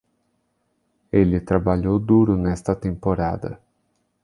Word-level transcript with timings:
Ele 1.11 1.39
trabalhou 1.41 1.99
duro 1.99 2.35
nesta 2.35 2.75
temporada. 2.75 3.59